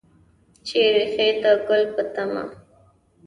چې 0.67 0.79
ریښې 0.93 1.27
د 1.43 1.45
ګل 1.67 1.83
په 1.95 2.03
تمه 2.13 2.43